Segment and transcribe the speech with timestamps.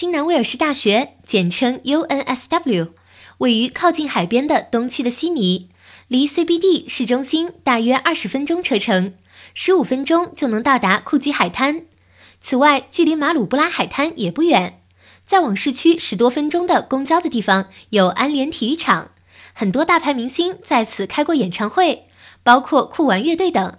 [0.00, 2.92] 新南威尔士大学，简称 UNSW，
[3.36, 5.68] 位于靠近海边的东区的悉尼，
[6.08, 9.12] 离 CBD 市中心大约二十分钟车程，
[9.52, 11.82] 十五分钟就能到达库吉海滩。
[12.40, 14.80] 此外，距离马鲁布拉海滩也不远，
[15.26, 19.10] 再往市区十多分钟的公交的地方有安联体育场，
[19.52, 22.06] 很多大牌明星在此开过演唱会，
[22.42, 23.76] 包括酷玩乐队等。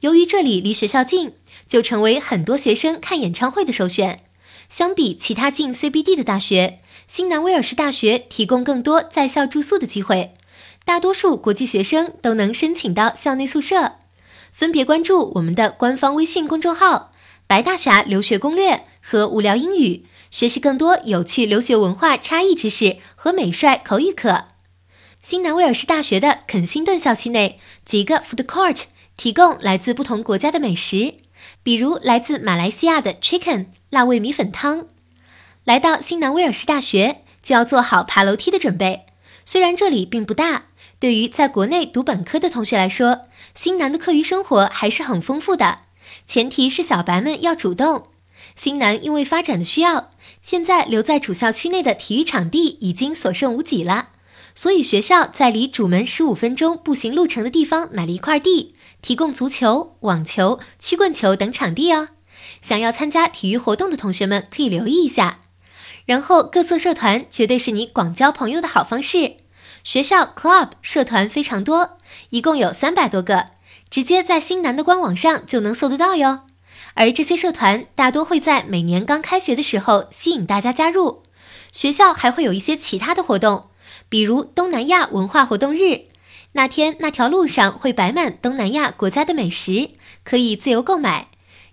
[0.00, 1.34] 由于这里离学校近，
[1.68, 4.24] 就成为很多学生看演唱会的首选。
[4.72, 10.32] 相比其他近 CBD 的大学，新南威尔士大学提供更多在校住宿的机会，
[10.86, 13.96] 大多数国际学生都能申请到校内宿舍。
[14.50, 17.12] 分别关注我们的官方微信公众号
[17.46, 24.46] “白大侠留学攻略”和“无聊英语”，学习更多有趣留学文化差异知识和美帅口语课。
[25.22, 28.84] 新南威尔士大学的肯辛顿校区内几个 food court
[29.18, 31.16] 提供来自不同国家的美食。
[31.62, 34.86] 比如来自马来西亚的 chicken 辣味米粉汤，
[35.64, 39.06] 来到新南威尔士大学就要做好爬楼梯的准备。
[39.44, 40.64] 虽然这里并不大，
[40.98, 43.22] 对于在国内读本科的同学来说，
[43.54, 45.80] 新南的课余生活还是很丰富的。
[46.26, 48.08] 前提是小白们要主动。
[48.54, 50.10] 新南因为发展的需要，
[50.42, 54.08] 现在留在主校区内的体育场地已经所剩无几了，
[54.54, 58.74] 所以学校在离主门十五分钟步行路程的地方买了一块地。
[59.02, 62.08] 提供足球、网球、曲棍球等场地哦。
[62.60, 65.40] 想要参加体育活动的同学们可以留意一下。
[66.06, 69.36] 然后各色社团绝对是你广交朋友的好方式。
[69.84, 71.98] 学校 club 社团非常多，
[72.30, 73.48] 一共有三百多个，
[73.90, 76.40] 直接在新南的官网上就能搜得到哟。
[76.94, 81.22] 而这些社团大多会在每年刚开学的时候吸引大家加入。
[81.72, 83.70] 学校还会有一些其他的活动，
[84.08, 86.06] 比如东南亚文化活动日。
[86.54, 89.90] 那天，那条路上会摆满东南亚国家的美食，
[90.22, 91.28] 可以自由购买。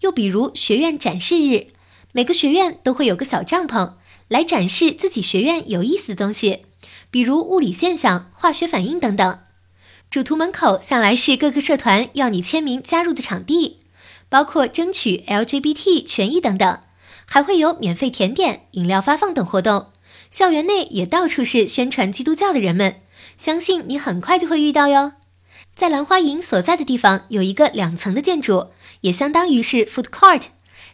[0.00, 1.68] 又比如学院展示日，
[2.12, 3.94] 每个学院都会有个小帐篷，
[4.26, 6.66] 来展示自己学院有意思的东西，
[7.10, 9.38] 比如物理现象、化学反应等等。
[10.10, 13.78] 主图门口向来是各个社团要你签名加入的场地，
[14.28, 16.80] 包括争取 LGBT 权益等等，
[17.24, 19.86] 还会有免费甜点、饮料发放等活动。
[20.30, 22.96] 校园内也到处是宣传基督教的人们。
[23.36, 25.12] 相信你很快就会遇到哟。
[25.76, 28.70] 在兰花楹所在的地方有一个两层的建筑，
[29.00, 30.42] 也相当于是 food court，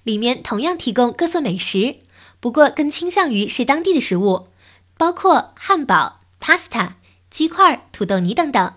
[0.04, 1.96] 里面同样提供各色美食，
[2.41, 4.48] 不过更倾向于是当地的食物，
[4.96, 6.92] 包括汉堡、pasta、
[7.30, 8.72] 鸡块、土豆泥等等。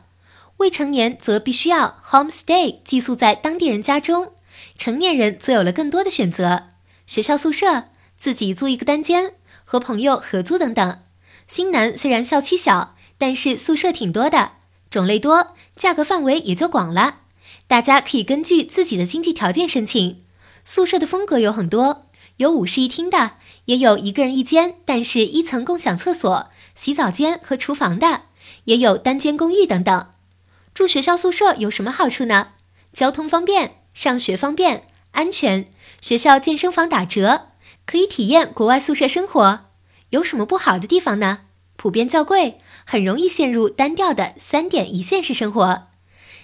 [0.58, 4.34] 未成年则必须要 home stay 寄宿在当地人家中，
[4.78, 6.68] 成年人则有了更多的选择：
[7.08, 7.86] 学校宿舍、
[8.18, 11.00] 自己租一个单间、和朋友合租等等。
[11.48, 12.93] 新南虽然校区小。
[13.24, 14.52] 但是宿舍挺多的，
[14.90, 17.20] 种类多，价格范围也就广了。
[17.68, 20.26] 大家可以根据自己的经济条件申请。
[20.66, 28.24] 宿舍的风格有很多，有五室一厅的，也有一个人一间，但是一层共享厕所、洗澡间和厨房的，
[28.66, 30.10] 也有单间公寓等等。
[30.74, 32.50] 住学校宿舍有什么好处呢？
[32.92, 35.70] 交通方便，上学方便，安全。
[36.02, 37.44] 学校健身房打折，
[37.86, 39.68] 可以体验国外宿舍生活。
[40.10, 41.40] 有什么不好的地方呢？
[41.84, 42.62] 普遍较贵。
[42.86, 45.88] 很容易陷入单调的三点一线式生活。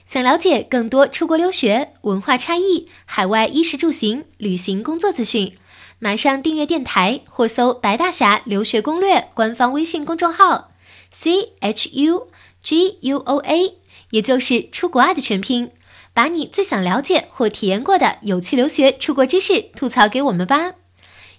[0.05, 5.55] 想了解更多出国留学、文化差异、海外衣食住行、旅行工作资讯，
[5.97, 10.71] 马上订阅电台或搜“白大侠留学攻略”官方微信公众号
[11.09, 12.27] ，C H U
[12.61, 13.75] G U O A，
[14.09, 15.71] 也就是出国爱的全拼，
[16.13, 20.73] 把你最想了解或体验过的有趣留学出国知识吐槽给我们吧。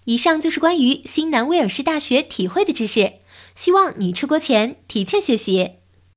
[0.05, 3.13] 以上就是关于新南威尔士大学体会的知识。
[3.55, 5.80] 希望你出国前提前学习。